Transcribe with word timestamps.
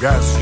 Guys. 0.00 0.37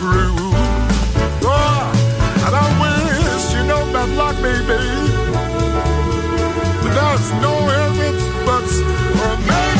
through. 0.00 0.34
Oh, 1.44 1.92
and 2.46 2.54
I 2.56 2.66
wish 2.80 3.52
you 3.52 3.62
know 3.68 3.84
bad 3.92 4.08
luck, 4.16 4.36
baby. 4.40 4.80
But 6.82 6.92
there's 6.96 7.28
no 7.44 7.52
if, 7.80 7.96
it's, 8.08 8.24
buts, 8.46 8.76
or 9.20 9.36
maybe. 9.46 9.79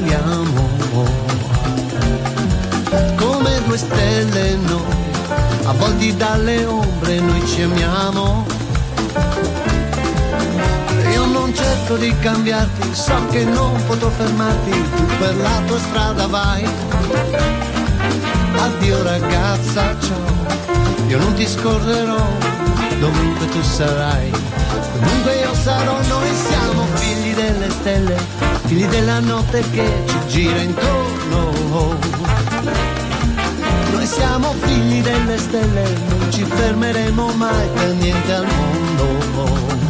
vogliamo. 0.00 0.68
Come 3.16 3.62
due 3.66 3.76
stelle 3.76 4.56
noi, 4.56 5.64
avvolti 5.64 6.16
dalle 6.16 6.64
ombre 6.64 7.20
noi 7.20 7.46
ci 7.46 7.62
amiamo. 7.62 8.46
Io 11.12 11.26
non 11.26 11.54
cerco 11.54 11.96
di 11.96 12.14
cambiarti, 12.18 12.94
so 12.94 13.14
che 13.30 13.44
non 13.44 13.82
potrò 13.86 14.08
fermarti, 14.08 14.70
tu 14.70 15.06
per 15.18 15.36
la 15.36 15.62
tua 15.66 15.78
strada 15.78 16.26
vai. 16.26 16.66
Addio 18.56 19.02
ragazza, 19.02 19.96
ciao, 20.00 21.06
io 21.08 21.18
non 21.18 21.34
ti 21.34 21.46
scorrerò 21.46 22.26
dovunque 22.98 23.48
tu 23.48 23.62
sarai. 23.62 24.59
Dunque 25.00 25.34
io 25.34 25.54
sarò, 25.54 26.00
noi 26.06 26.34
siamo 26.34 26.86
figli 26.94 27.34
delle 27.34 27.70
stelle, 27.70 28.16
figli 28.66 28.86
della 28.86 29.20
notte 29.20 29.64
che 29.70 30.04
ci 30.06 30.18
gira 30.26 30.60
intorno. 30.60 31.98
Noi 33.92 34.06
siamo 34.06 34.54
figli 34.60 35.02
delle 35.02 35.38
stelle, 35.38 35.82
non 36.08 36.32
ci 36.32 36.44
fermeremo 36.44 37.32
mai 37.34 37.68
per 37.74 37.94
niente 37.94 38.32
al 38.32 38.46
mondo. 38.46 39.89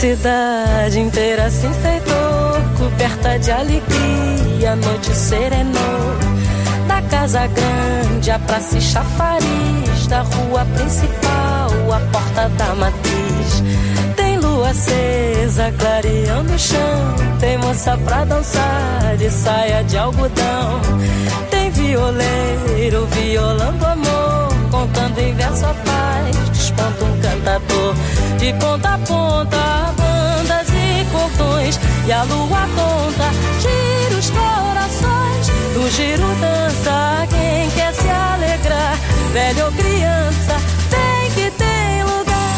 Cidade 0.00 0.98
inteira 0.98 1.50
se 1.50 1.66
enfeitou, 1.66 2.14
coberta 2.78 3.38
de 3.38 3.50
alegria, 3.50 4.72
a 4.72 4.76
noite 4.76 5.14
serenou. 5.14 6.16
Da 6.88 7.02
casa 7.02 7.46
grande, 7.46 8.30
a 8.30 8.38
praça 8.38 8.78
e 8.78 8.80
chafariz, 8.80 10.06
da 10.08 10.22
rua 10.22 10.64
principal, 10.74 11.92
a 11.94 12.00
porta 12.10 12.48
da 12.48 12.74
matriz. 12.76 13.62
Tem 14.16 14.38
lua 14.38 14.70
acesa, 14.70 15.70
clareando 15.78 16.54
o 16.54 16.58
chão, 16.58 17.14
tem 17.38 17.58
moça 17.58 17.98
pra 17.98 18.24
dançar 18.24 19.16
de 19.18 19.30
saia 19.30 19.84
de 19.84 19.98
algodão. 19.98 20.80
Tem 21.50 21.70
violeiro 21.70 23.06
violando 23.10 23.84
amor, 23.84 24.48
contando 24.70 25.18
em 25.18 25.34
verso 25.34 25.66
a 25.66 25.74
paz, 25.74 26.48
desponta 26.54 27.04
um 27.04 27.20
cantador. 27.20 27.94
De 28.40 28.54
ponta 28.54 28.94
a 28.94 28.98
ponta, 29.00 29.94
bandas 29.98 30.68
e 30.70 31.04
cordões, 31.12 31.78
e 32.06 32.10
a 32.10 32.22
lua 32.22 32.66
tonta 32.74 33.30
gira 33.60 34.18
os 34.18 34.30
corações. 34.30 35.48
Do 35.74 35.90
giro 35.90 36.26
dança 36.40 37.26
quem 37.28 37.68
quer 37.68 37.92
se 37.92 38.08
alegrar, 38.08 38.96
velho 39.34 39.66
ou 39.66 39.72
criança, 39.72 40.56
tem 40.88 41.30
que 41.34 41.50
tem 41.50 42.02
lugar. 42.02 42.56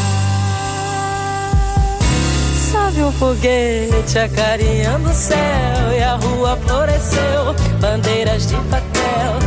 Sobe 2.70 3.02
um 3.02 3.10
foguete 3.10 4.20
acarinhando 4.20 5.10
o 5.10 5.12
céu, 5.12 5.92
e 5.98 6.00
a 6.00 6.14
rua 6.14 6.56
floresceu, 6.64 7.56
bandeiras 7.80 8.46
de 8.46 8.54
papel. 8.54 9.40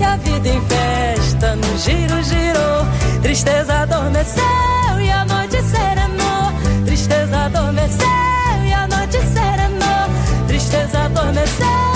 E 0.00 0.04
a 0.04 0.16
vida 0.16 0.48
em 0.48 0.60
festa 0.62 1.54
no 1.54 1.76
giro 1.76 2.22
girou, 2.22 2.86
tristeza 3.20 3.80
adormeceu 3.80 4.85
adormeceu 7.88 8.66
e 8.68 8.72
será 9.32 9.66
amor. 9.66 10.46
Tristeza 10.46 11.04
adormeceu. 11.04 11.95